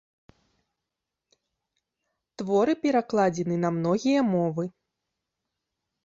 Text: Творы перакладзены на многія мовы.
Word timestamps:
Творы 2.41 2.73
перакладзены 2.85 3.55
на 3.65 3.69
многія 3.77 4.21
мовы. 4.33 4.65